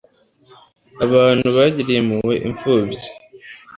abantu 1.05 1.47
bagiriye 1.55 1.99
impuhwe 2.01 2.33
impfubyi 2.47 3.05